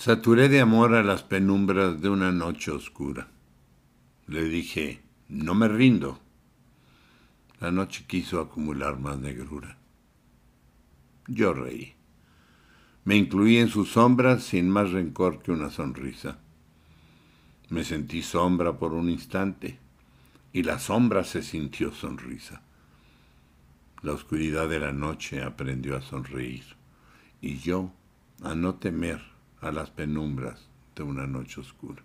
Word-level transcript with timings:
Saturé 0.00 0.48
de 0.48 0.62
amor 0.62 0.94
a 0.94 1.02
las 1.02 1.22
penumbras 1.24 2.00
de 2.00 2.08
una 2.08 2.32
noche 2.32 2.70
oscura. 2.70 3.28
Le 4.28 4.44
dije, 4.44 5.02
no 5.28 5.54
me 5.54 5.68
rindo. 5.68 6.18
La 7.60 7.70
noche 7.70 8.06
quiso 8.06 8.40
acumular 8.40 8.98
más 8.98 9.18
negrura. 9.18 9.76
Yo 11.26 11.52
reí. 11.52 11.96
Me 13.04 13.14
incluí 13.14 13.58
en 13.58 13.68
sus 13.68 13.92
sombras 13.92 14.42
sin 14.42 14.70
más 14.70 14.90
rencor 14.90 15.42
que 15.42 15.52
una 15.52 15.68
sonrisa. 15.68 16.38
Me 17.68 17.84
sentí 17.84 18.22
sombra 18.22 18.78
por 18.78 18.94
un 18.94 19.10
instante 19.10 19.78
y 20.54 20.62
la 20.62 20.78
sombra 20.78 21.24
se 21.24 21.42
sintió 21.42 21.92
sonrisa. 21.92 22.62
La 24.00 24.12
oscuridad 24.12 24.66
de 24.66 24.80
la 24.80 24.92
noche 24.92 25.42
aprendió 25.42 25.94
a 25.94 26.00
sonreír 26.00 26.64
y 27.42 27.58
yo 27.58 27.92
a 28.42 28.54
no 28.54 28.76
temer 28.76 29.30
a 29.60 29.70
las 29.70 29.90
penumbras 29.90 30.68
de 30.96 31.02
una 31.02 31.26
noche 31.26 31.60
oscura. 31.60 32.02